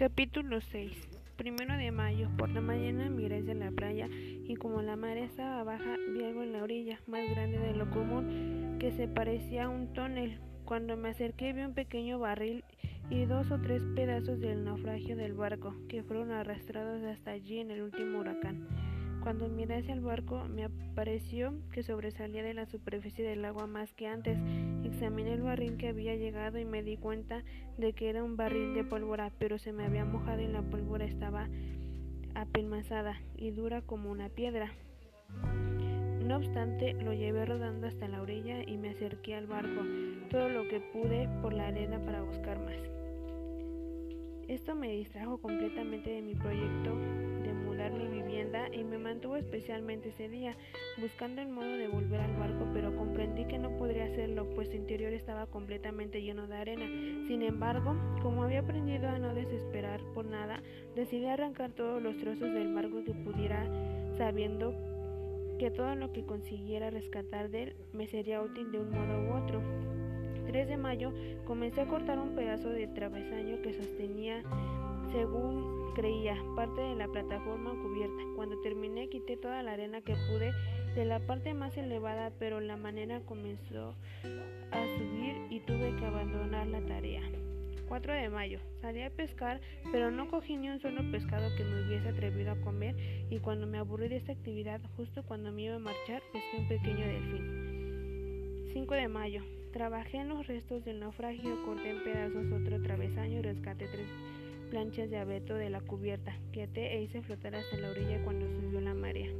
[0.00, 0.96] Capítulo 6
[1.36, 2.30] Primero de mayo.
[2.38, 6.42] Por la mañana miré hacia la playa y como la marea estaba baja vi algo
[6.42, 10.40] en la orilla, más grande de lo común, que se parecía a un tonel.
[10.64, 12.64] Cuando me acerqué vi un pequeño barril
[13.10, 17.70] y dos o tres pedazos del naufragio del barco, que fueron arrastrados hasta allí en
[17.70, 18.68] el último huracán.
[19.22, 23.92] Cuando miré hacia el barco me pareció que sobresalía de la superficie del agua más
[23.92, 24.38] que antes.
[24.92, 27.42] Examiné el barril que había llegado y me di cuenta
[27.78, 31.04] de que era un barril de pólvora, pero se me había mojado y la pólvora
[31.04, 31.48] estaba
[32.34, 34.72] apelmazada y dura como una piedra.
[36.24, 39.82] No obstante, lo llevé rodando hasta la orilla y me acerqué al barco,
[40.30, 42.76] todo lo que pude por la arena para buscar más.
[44.48, 46.94] Esto me distrajo completamente de mi proyecto
[47.88, 50.56] mi vivienda y me mantuvo especialmente ese día,
[51.00, 54.76] buscando el modo de volver al barco, pero comprendí que no podría hacerlo, pues su
[54.76, 56.86] interior estaba completamente lleno de arena.
[57.26, 60.62] Sin embargo, como había aprendido a no desesperar por nada,
[60.94, 63.66] decidí arrancar todos los trozos del barco que pudiera,
[64.18, 64.74] sabiendo
[65.58, 69.42] que todo lo que consiguiera rescatar de él me sería útil de un modo u
[69.42, 69.62] otro.
[70.46, 71.12] 3 de mayo
[71.44, 74.42] comencé a cortar un pedazo de travesaño que sostenía,
[75.12, 78.22] según creía, parte de la plataforma cubierta.
[78.36, 80.52] Cuando terminé quité toda la arena que pude
[80.94, 83.94] de la parte más elevada, pero la manera comenzó
[84.70, 87.22] a subir y tuve que abandonar la tarea.
[87.88, 88.60] 4 de mayo.
[88.80, 92.60] Salí a pescar, pero no cogí ni un solo pescado que me hubiese atrevido a
[92.60, 92.94] comer
[93.30, 96.68] y cuando me aburrí de esta actividad, justo cuando me iba a marchar, pesqué un
[96.68, 98.70] pequeño delfín.
[98.72, 99.42] 5 de mayo.
[99.72, 104.06] Trabajé en los restos del naufragio, corté en pedazos otro travesaño y rescaté tres
[104.70, 108.80] planchas de abeto de la cubierta, que e hice flotar hasta la orilla cuando subió
[108.80, 109.30] la marea.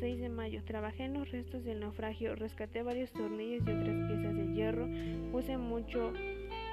[0.00, 0.64] 6 de mayo.
[0.64, 4.88] Trabajé en los restos del naufragio, rescaté varios tornillos y otras piezas de hierro,
[5.30, 6.12] puse mucho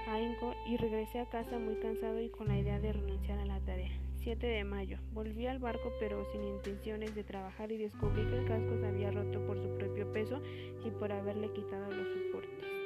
[0.08, 3.59] ahínco y regresé a casa muy cansado y con la idea de renunciar a la
[3.59, 3.92] tarea.
[4.23, 4.98] 7 de mayo.
[5.14, 9.11] Volví al barco pero sin intenciones de trabajar y descubrí que el casco se había
[9.11, 10.42] roto por su propio peso
[10.86, 12.78] y por haberle quitado los soportes.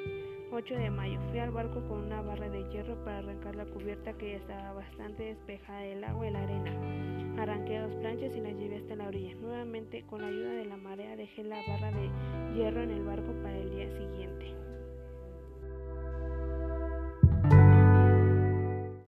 [0.54, 1.18] 8 de mayo.
[1.30, 4.74] Fui al barco con una barra de hierro para arrancar la cubierta que ya estaba
[4.74, 7.42] bastante despejada del agua y la arena.
[7.42, 9.34] Arranqué dos planchas y las llevé hasta la orilla.
[9.34, 12.08] Nuevamente, con la ayuda de la marea, dejé la barra de
[12.54, 14.54] hierro en el barco para el día siguiente.